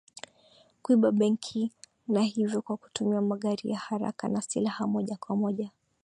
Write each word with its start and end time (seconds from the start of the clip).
kuiba 0.81 1.11
benki 1.11 1.71
na 2.07 2.21
hivyo 2.21 2.61
kwa 2.61 2.77
kutumia 2.77 3.21
magari 3.21 3.69
ya 3.69 3.77
haraka 3.79 4.27
na 4.27 4.41
silaha 4.41 4.87
moja 4.87 5.15
kwa 5.17 5.35
moja 5.35 5.71